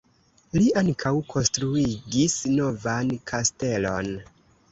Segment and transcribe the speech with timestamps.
[0.59, 4.13] Li ankaŭ konstruigis novan kastelon.